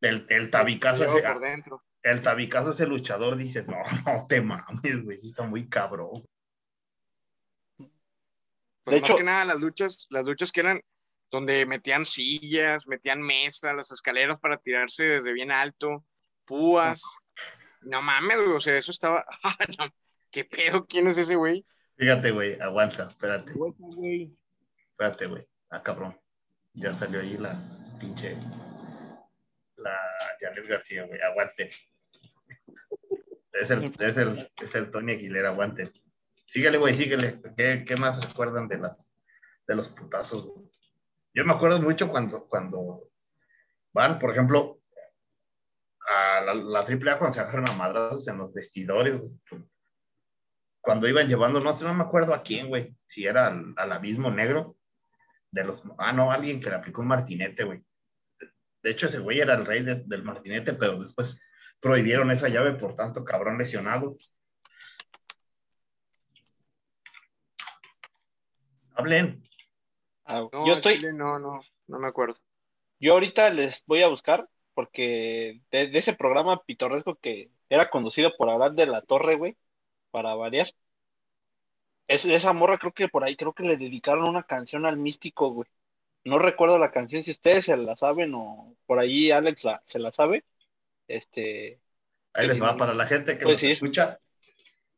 [0.00, 1.82] El, el tabicazo ese, por dentro.
[2.02, 6.26] el tabicazo ese luchador dice, no, no te mames, güey, sí está muy cabrón.
[7.76, 10.80] Pues De más hecho- que nada, las luchas, las luchas que eran
[11.30, 16.04] donde metían sillas, metían mesas, las escaleras para tirarse desde bien alto,
[16.44, 17.02] púas.
[17.82, 19.24] No mames, güey, o sea, eso estaba.
[19.78, 19.94] No,
[20.30, 20.86] ¿Qué pedo?
[20.86, 21.64] ¿Quién es ese güey?
[21.96, 24.36] Fíjate, güey, aguanta, espérate, Hueso, güey.
[24.90, 25.46] espérate, güey.
[25.70, 26.18] Ah, cabrón.
[26.72, 27.56] Ya salió ahí la
[28.00, 28.36] pinche.
[29.76, 29.96] La
[30.40, 31.70] Janet García, güey, aguante.
[33.52, 35.92] Es el, es el, es el Tony Aguilera, aguante.
[36.46, 37.40] Síguele, güey, síguele.
[37.56, 39.12] ¿Qué, qué más recuerdan de las
[39.66, 40.44] de los putazos?
[40.46, 40.70] güey?
[41.32, 43.08] Yo me acuerdo mucho cuando, cuando
[43.92, 44.80] van, por ejemplo,
[46.08, 49.32] a la, la AAA cuando se agarran a madrazos en los vestidores, güey.
[50.84, 53.92] Cuando iban llevando, no sé, no me acuerdo a quién, güey, si era al, al
[53.92, 54.76] abismo negro,
[55.50, 57.82] de los, ah, no, alguien que le aplicó un martinete, güey.
[58.82, 61.40] De, hecho, ese güey era el rey de- del martinete, pero después
[61.80, 64.18] prohibieron esa llave por tanto cabrón lesionado.
[68.94, 69.42] Hablen.
[70.26, 72.36] ah, No, yo estoy, chile no, no, no me acuerdo.
[73.00, 78.36] yo ahorita les voy a buscar porque de, de ese programa pitorresco que era conducido
[78.36, 79.56] por Arad de la Torre, güey,
[80.14, 80.68] para variar.
[82.06, 85.50] Es, esa morra creo que por ahí creo que le dedicaron una canción al místico,
[85.50, 85.68] güey.
[86.24, 89.98] No recuerdo la canción, si ustedes se la saben o por ahí Alex la, se
[89.98, 90.44] la sabe.
[91.08, 91.80] Este,
[92.34, 92.78] Ahí les va, no.
[92.78, 93.70] para la gente que Pues nos sí.
[93.72, 94.20] escucha,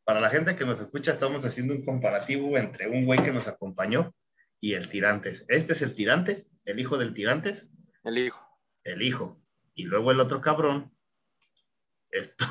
[0.03, 3.47] para la gente que nos escucha, estamos haciendo un comparativo entre un güey que nos
[3.47, 4.13] acompañó
[4.59, 5.45] y el Tirantes.
[5.49, 7.67] Este es el Tirantes, el hijo del Tirantes,
[8.03, 8.43] El hijo.
[8.83, 9.39] el hijo.
[9.75, 10.91] Y luego el otro cabrón.
[12.11, 12.45] Esto.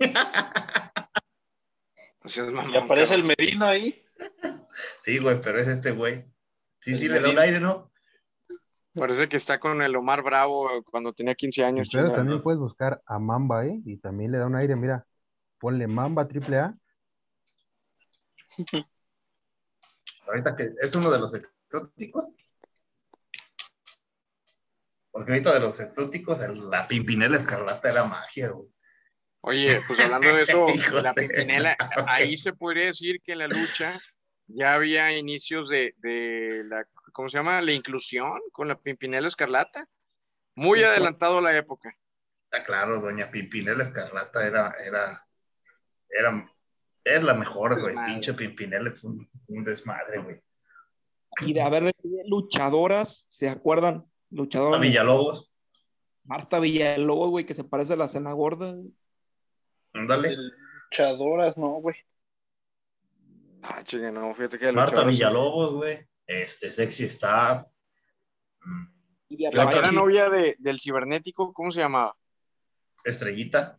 [2.24, 3.24] O sea, es mamón, y aparece el.
[3.24, 4.02] Merino ahí.
[5.02, 6.24] sí, güey, pero es este güey.
[6.80, 7.90] Sí, El sí, le da un aire, ¿no?
[8.94, 11.88] Parece que está con el Omar Bravo cuando tenía 15 años.
[11.90, 12.16] Pero chingada.
[12.22, 13.80] también puedes buscar a Mamba, ¿eh?
[13.86, 15.06] Y también le da un aire, mira.
[15.58, 16.74] Ponle Mamba triple A.
[20.26, 22.30] Ahorita que es uno de los exóticos.
[25.10, 28.68] Porque ahorita de los exóticos, el- la Pimpinela Escarlata era magia, güey.
[29.42, 30.66] Oye, pues hablando de eso,
[31.02, 31.76] la Pimpinela,
[32.06, 33.98] ahí se podría decir que en la lucha
[34.46, 37.60] ya había inicios de, de la, ¿cómo se llama?
[37.60, 39.86] La inclusión con la Pimpinela Escarlata.
[40.54, 41.92] Muy Sí, adelantado a la época.
[42.50, 45.26] Está claro, doña Pimpinela Escarlata era, era,
[46.08, 46.52] era,
[47.04, 47.96] es la mejor, güey.
[48.06, 50.40] Pinche Pimpinela es un, un desmadre, güey.
[51.40, 51.94] Y de haber de
[52.28, 54.04] luchadoras, ¿se acuerdan?
[54.30, 54.80] Luchadoras.
[54.80, 55.52] Villalobos,
[56.24, 58.76] Marta Villalobos, güey, que se parece a la cena gorda.
[59.94, 60.36] Ándale.
[60.90, 61.96] Luchadoras, no, güey.
[63.62, 66.06] Ah, chinga, no, fíjate que Marta Villalobos, güey.
[66.26, 67.68] Este, Sexy Star,
[69.28, 72.14] Y La que era novia de, del cibernético, ¿cómo se llamaba?
[73.04, 73.78] Estrellita.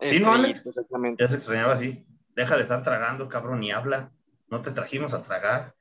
[0.00, 0.64] Sí, ¿no, Alex?
[0.66, 1.22] Exactamente.
[1.24, 2.06] Ya se extrañaba así.
[2.34, 4.12] Deja de estar tragando, cabrón, ni habla.
[4.48, 5.74] No te trajimos a tragar.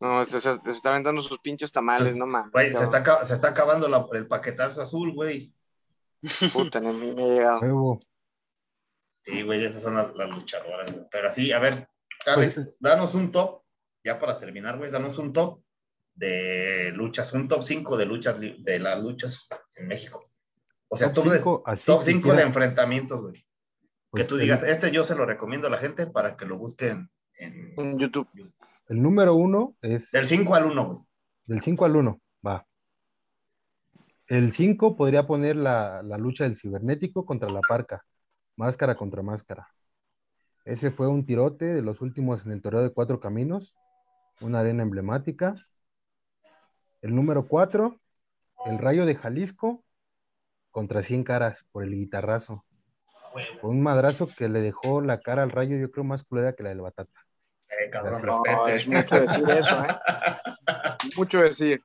[0.00, 2.50] No, se, se- se está aventando sus pinches tamales, no mames.
[2.52, 5.52] Güey, se está, se está acabando la- el paquetazo azul, güey.
[6.52, 8.00] Puta, ni me ha llegado.
[9.26, 11.04] Sí, güey, esas son las, las luchadoras, güey.
[11.10, 11.88] Pero sí, a ver,
[12.26, 13.62] Alex, Pues- danos un top,
[14.04, 15.60] ya para terminar, güey, danos un top
[16.14, 20.30] de luchas, un top 5 de luchas, de las luchas en México.
[20.88, 23.44] O sea, Top top, de- cinco, así top que 5 de enfrentamientos, güey.
[24.10, 26.46] pues, que tú el- digas, este yo se lo recomiendo a la gente para que
[26.46, 27.74] lo busquen en...
[27.76, 28.28] En YouTube.
[28.88, 31.00] El número uno es Del 5 al 1, güey.
[31.46, 32.64] del 5 al 1, va.
[34.28, 38.04] El 5 podría poner la, la lucha del cibernético contra la parca,
[38.56, 39.68] máscara contra máscara.
[40.64, 43.76] Ese fue un tirote de los últimos en el torneo de cuatro caminos,
[44.40, 45.54] una arena emblemática.
[47.02, 48.00] El número 4,
[48.66, 49.84] el rayo de Jalisco
[50.70, 52.64] contra 100 caras por el guitarrazo.
[53.60, 56.62] Fue un madrazo que le dejó la cara al rayo, yo creo, más culera que
[56.62, 57.26] la del batata.
[57.68, 58.22] Eh, cabrón.
[58.24, 59.88] No, es mucho decir eso, ¿eh?
[61.16, 61.82] Mucho decir.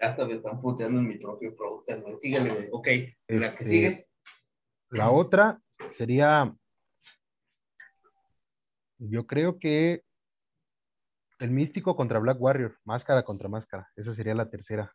[0.00, 2.16] Hasta me están puteando en mi propio producto, güey.
[2.20, 2.68] Síguele, güey.
[2.72, 2.86] Ok,
[3.28, 4.08] la que Este, sigue.
[4.88, 6.54] La otra sería,
[8.98, 10.02] yo creo que
[11.38, 14.94] el místico contra Black Warrior, máscara contra máscara, eso sería la tercera.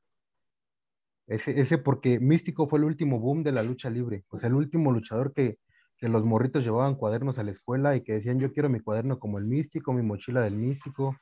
[1.28, 4.54] Ese, ese porque místico fue el último boom de la lucha libre, o sea, el
[4.54, 5.58] último luchador que,
[5.98, 9.18] que los morritos llevaban cuadernos a la escuela y que decían, yo quiero mi cuaderno
[9.18, 11.18] como el místico, mi mochila del místico,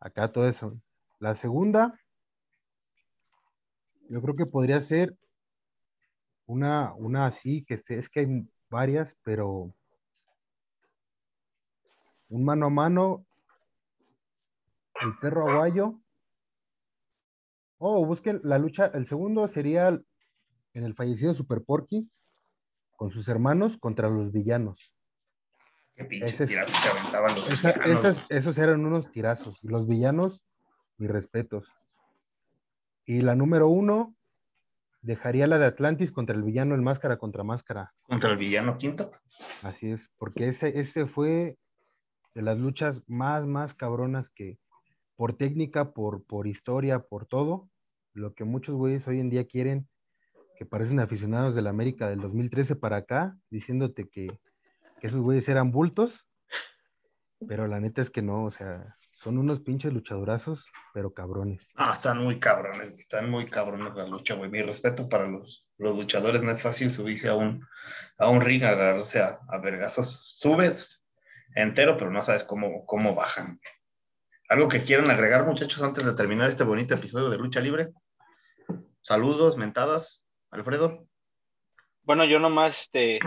[0.00, 0.80] acá todo eso.
[1.20, 1.98] La segunda,
[4.08, 5.16] yo creo que podría ser
[6.46, 9.72] una, una así, que es que hay varias, pero
[12.28, 13.24] un mano a mano,
[15.00, 16.00] el perro aguayo.
[17.78, 22.10] Oh, busquen la lucha, el segundo sería en el fallecido Super Porky
[22.96, 24.92] con sus hermanos contra los villanos.
[25.94, 28.00] Qué es- tirazos que aventaban los Esa- mexicanos.
[28.04, 29.62] esas- esos eran unos tirazos.
[29.62, 30.42] Y los villanos,
[30.98, 31.72] mis respetos.
[33.04, 34.15] Y la número uno,
[35.06, 37.94] dejaría la de Atlantis contra el villano, el máscara contra máscara.
[38.02, 39.10] Contra el villano quinto.
[39.62, 41.56] Así es, porque ese, ese fue
[42.34, 44.58] de las luchas más, más cabronas que
[45.14, 47.70] por técnica, por, por historia, por todo,
[48.14, 49.88] lo que muchos güeyes hoy en día quieren,
[50.58, 54.26] que parecen aficionados de la América del 2013 para acá, diciéndote que,
[55.00, 56.26] que esos güeyes eran bultos,
[57.46, 61.72] pero la neta es que no, o sea, son unos pinches luchadorazos, pero cabrones.
[61.74, 64.50] Ah, están muy cabrones, están muy cabrones la lucha, güey.
[64.50, 67.66] Mi respeto para los, los luchadores, no es fácil subirse a un,
[68.18, 70.20] a un ring, agarrarse a, a vergazos.
[70.38, 71.06] Subes
[71.54, 73.60] entero, pero no sabes cómo, cómo bajan.
[74.48, 77.92] ¿Algo que quieran agregar, muchachos, antes de terminar este bonito episodio de Lucha Libre?
[79.00, 81.08] Saludos, mentadas, Alfredo.
[82.02, 83.18] Bueno, yo nomás, este,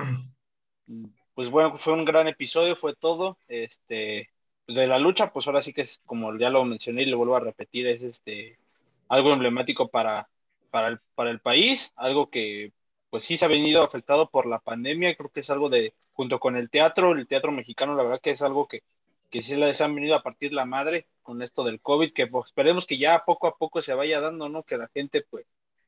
[1.40, 3.38] pues bueno, fue un gran episodio, fue todo.
[3.48, 4.30] Este,
[4.68, 7.38] de la lucha, pues ahora sí que es, como ya lo mencioné y lo vuelvo
[7.38, 8.60] a repetir, es este
[9.08, 10.30] algo emblemático para,
[10.70, 12.74] para, el, para el país, algo que
[13.10, 16.42] pues sí se ha venido afectado por la pandemia, creo que es algo de, junto
[16.42, 18.84] con el teatro, el teatro mexicano, la verdad que es algo que,
[19.30, 22.48] que sí les han venido a partir la madre con esto del COVID, que pues,
[22.48, 24.64] esperemos que ya poco a poco se vaya dando, ¿no?
[24.64, 25.46] Que la gente pues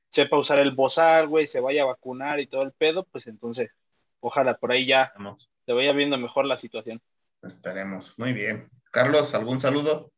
[0.08, 3.72] sepa usar el bozal, güey, se vaya a vacunar y todo el pedo, pues entonces,
[4.22, 7.02] ojalá por ahí ya Vamos, se vaya viendo mejor la situación.
[7.44, 8.18] esperemos.
[8.18, 8.70] Muy bien.
[8.92, 10.12] Carlos, ¿algún saludo?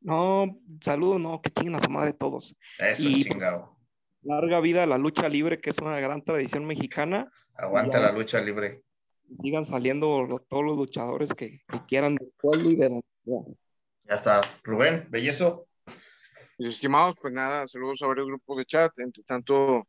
[0.00, 2.54] No, saludo, no, que chinguen a su madre todos.
[2.78, 3.76] Eso, Y- chingado.
[4.22, 7.30] Larga vida a la lucha libre, que es una gran tradición mexicana.
[7.54, 8.82] Aguanta la lucha libre.
[9.28, 13.00] Y sigan saliendo lo- todos los luchadores que, que quieran del pueblo y de la.
[14.04, 14.40] Ya está.
[14.64, 15.66] Rubén, bellezo.
[16.58, 18.98] Mis estimados, pues nada, saludos a varios grupos de chat.
[18.98, 19.86] Entre tanto,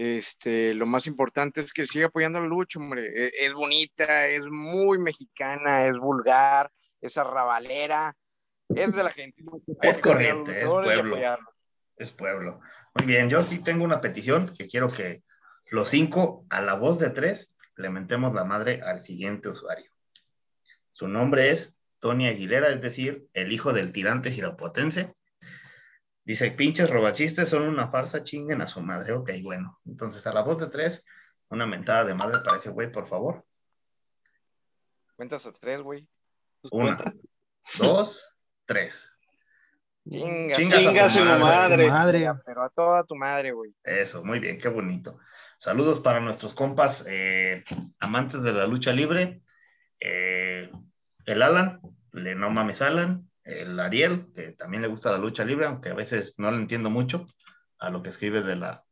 [0.00, 3.08] este, lo más importante es que siga apoyando la lucha, hombre.
[3.08, 8.14] E- Es, bonita, es muy mexicana, es vulgar, es arrabalera,
[8.68, 9.42] es de la gente.
[9.82, 11.18] Es corriente, es pueblo.
[11.96, 12.60] Es pueblo.
[12.94, 15.24] Muy bien, yo sí tengo una petición que quiero que
[15.72, 19.90] los cinco, a la voz de tres, le mentemos la madre al siguiente usuario.
[20.92, 25.12] Su nombre es Tony Aguilera, es decir, el hijo del tirante sirapotense.
[26.28, 29.14] Dice, pinches robachistes son una farsa, chinguen a su madre.
[29.14, 29.80] Ok, bueno.
[29.86, 31.02] Entonces, a la voz de tres,
[31.48, 33.46] una mentada de madre para ese güey, por favor.
[35.16, 36.06] Cuentas a tres, güey.
[36.70, 37.02] Una,
[37.78, 38.22] dos,
[38.66, 39.10] tres.
[40.06, 41.88] Chingas, Chingas a Chinga tu su madre.
[41.88, 41.88] madre.
[41.88, 43.74] Madre, Pero a toda tu madre, güey.
[43.82, 45.18] Eso, muy bien, qué bonito.
[45.56, 47.64] Saludos para nuestros compas eh,
[48.00, 49.40] amantes de la lucha libre.
[49.98, 50.70] Eh,
[51.24, 51.80] el Alan,
[52.12, 55.94] le no mames Alan, el Ariel, que también le gusta la lucha libre, aunque a
[55.94, 57.26] veces no le entiendo mucho
[57.78, 58.84] a lo que escribe de la,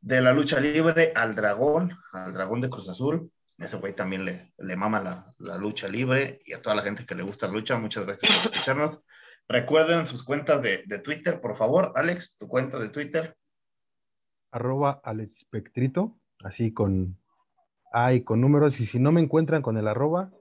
[0.00, 3.30] de la lucha libre, al dragón, al dragón de Cruz Azul.
[3.58, 7.04] Ese güey también le, le mama la, la lucha libre y a toda la gente
[7.04, 9.04] que le gusta la lucha, muchas gracias por escucharnos.
[9.48, 11.92] Recuerden sus cuentas de, de Twitter, por favor.
[11.94, 13.36] Alex, tu cuenta de Twitter.
[14.50, 17.20] Arroba al espectrito, así con
[17.92, 18.80] A y con números.
[18.80, 20.32] Y si no me encuentran con el arroba,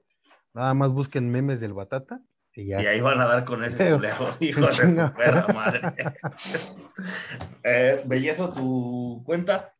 [0.53, 2.21] nada más busquen memes del batata
[2.55, 2.81] y ya.
[2.81, 5.81] Y ahí van a dar con ese culero, hijo de su perra madre.
[7.63, 9.75] eh, Bellezo, tu cuenta.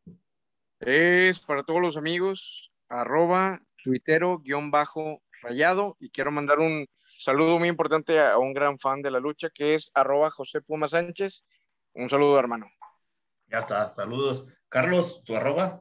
[0.80, 5.96] Es para todos los amigos, arroba tuitero guion bajo rayado.
[6.00, 6.86] Y quiero mandar un
[7.18, 10.88] saludo muy importante a un gran fan de la lucha que es arroba José Puma
[10.88, 11.44] Sánchez.
[11.94, 12.66] Un saludo, hermano.
[13.46, 14.46] Ya está, saludos.
[14.68, 15.80] Carlos, tu arroba.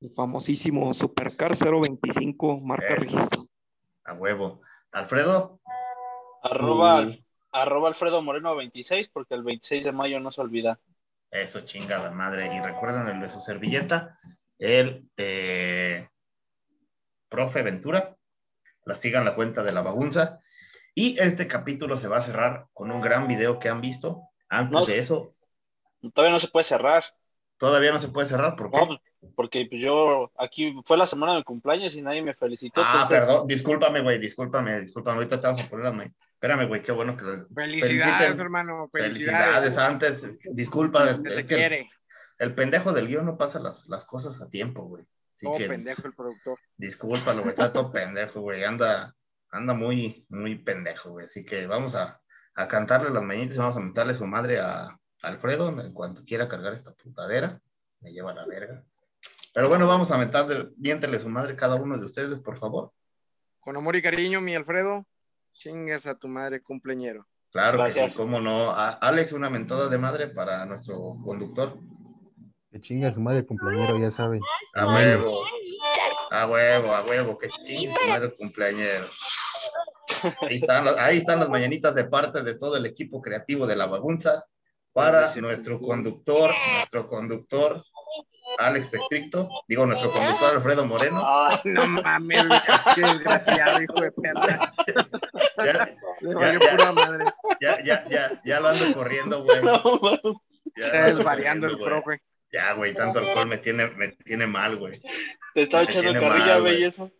[0.00, 3.16] El famosísimo Supercar 025, marca Eso.
[3.16, 3.46] registro.
[4.04, 4.62] A huevo.
[4.92, 5.60] Alfredo.
[6.42, 7.06] Arroba,
[7.52, 10.80] arroba Alfredo Moreno 26, porque el 26 de mayo no se olvida.
[11.30, 12.54] Eso, chingada madre.
[12.54, 14.18] Y recuerden el de su servilleta,
[14.58, 16.08] el eh,
[17.28, 18.16] profe Ventura.
[18.84, 20.40] La sigan la cuenta de la bagunza.
[20.94, 24.22] Y este capítulo se va a cerrar con un gran video que han visto.
[24.48, 24.86] Antes No.
[24.86, 25.30] de eso,
[26.14, 27.04] Todavía no se puede cerrar.
[27.58, 28.56] todavía no se puede cerrar.
[28.56, 28.78] ¿Por qué?
[28.78, 29.00] No, pues,
[29.36, 32.80] porque pues, yo aquí fue la semana de mi cumpleaños y nadie me felicitó.
[32.84, 33.46] ah, entonces- perdón.
[33.46, 34.18] Discúlpame, güey.
[34.18, 35.16] Discúlpame, discúlpame.
[35.16, 36.80] Ahorita te vamos a poner Espérame, güey.
[36.80, 37.32] Qué bueno que lo...
[37.54, 38.88] Felicidades, Feliciten- hermano.
[38.90, 39.78] Felicidades Felicidades.
[39.78, 40.38] antes.
[40.54, 41.10] Disculpa.
[41.10, 41.90] Es te que quiere.
[42.38, 45.04] El pendejo del guion no pasa las, las cosas a tiempo, güey.
[45.36, 46.58] Así Todo que pendejo el productor.
[46.78, 48.64] Discúlpalo, güey, está todo pendejo, güey.
[48.64, 49.14] Anda,
[49.50, 51.26] anda muy, muy pendejo, güey.
[51.26, 52.20] Así que vamos a,
[52.54, 56.24] a cantarle las mañanitas y vamos a mentarle su madre a, a Alfredo en cuanto
[56.24, 57.60] quiera cargar esta putadera.
[58.00, 58.82] Me lleva a la verga.
[59.52, 62.92] Pero bueno, vamos a mentarle, miéntele su madre cada uno de ustedes, por favor.
[63.58, 65.04] Con amor y cariño, mi Alfredo.
[65.52, 67.26] Chingas a tu madre cumpleañero.
[67.50, 68.70] Claro que sí, cómo no.
[68.70, 71.76] A- Alex, una mentada de madre para nuestro conductor.
[72.70, 74.40] Que chinga su madre cumpleañero, ya saben.
[74.74, 75.42] A huevo.
[76.30, 79.04] A huevo, a huevo, que chingue su madre cumpleañero.
[80.42, 83.74] Ahí están, las- ahí están las mañanitas de parte de todo el equipo creativo de
[83.76, 84.44] la bagunza
[84.92, 87.84] para nuestro conductor, nuestro conductor
[88.60, 91.20] Alex Pestricto, digo nuestro conductor Alfredo Moreno.
[91.24, 92.44] Ah, no mames,
[92.94, 94.72] qué desgraciado, hijo de perra.
[95.64, 96.58] Ya, Ya, ya.
[96.70, 97.24] pura madre.
[97.60, 99.60] ya, ya, ya, ya lo ando corriendo, güey.
[99.62, 99.82] No.
[100.76, 102.20] Ya Está lo ando desvariando el profe.
[102.52, 105.00] Ya, güey, tanto alcohol me tiene, me tiene mal, güey.
[105.54, 106.74] te estaba Me echando carrilla, güey.
[106.74, 107.10] bellezo.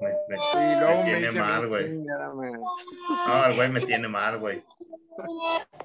[0.00, 0.36] Me- me-
[0.72, 1.98] Y luego me me, tiene mal, güey.
[3.26, 4.62] No, el güey me tiene mal, güey.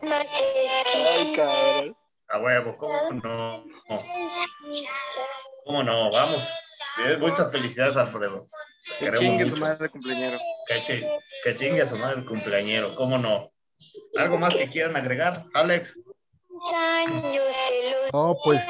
[0.02, 1.96] Ay, cabrón.
[2.32, 3.64] A huevo, ¿cómo no?
[5.66, 6.12] ¿Cómo no?
[6.12, 6.48] Vamos.
[7.20, 8.46] Muchas felicidades, Alfredo.
[9.00, 9.62] Que chingue su mucho.
[9.62, 10.38] madre cumpleañero.
[10.68, 11.06] Que, chi-
[11.44, 13.50] que chingue a su madre el cumpleañero, ¿cómo no?
[14.18, 15.98] ¿Algo más que quieran agregar, Alex?
[18.12, 18.62] No, pues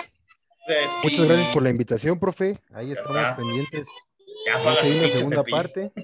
[1.04, 2.60] muchas gracias por la invitación, profe.
[2.74, 3.36] Ahí Ya estamos está.
[3.36, 3.88] pendientes.
[4.46, 5.92] Ya Vamos para a ir una pinche segunda parte.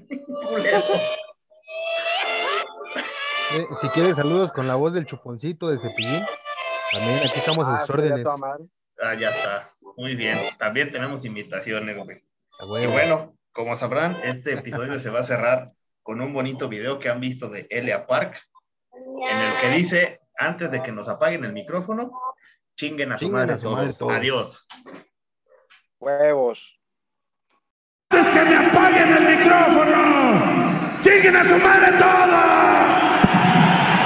[3.51, 6.25] Eh, si quieres saludos con la voz del chuponcito de Cepillín.
[6.91, 8.23] También aquí estamos a Ah, sus sería órdenes.
[8.23, 8.63] toda madre.
[9.01, 9.71] Ah, ya está.
[9.97, 10.39] Muy bien.
[10.57, 12.23] También tenemos invitaciones, güey.
[12.59, 15.71] A Y bueno, como sabrán, este episodio se va a cerrar
[16.03, 18.39] con un bonito video que han visto de Elia Park,
[18.93, 22.11] en el que dice, antes de que nos apaguen el micrófono,
[22.77, 23.97] chinguen a su Chinguen madre a su madre todos.
[23.97, 24.13] todos.
[24.13, 24.67] Adiós.
[25.99, 26.79] Huevos.
[28.11, 31.01] ¡Es que me apaguen el micrófono!
[31.01, 33.24] ¡Lleguen a su madre todos!